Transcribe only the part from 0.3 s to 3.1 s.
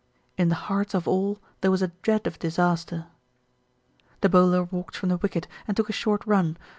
In the hearts of all there was a dread of disaster.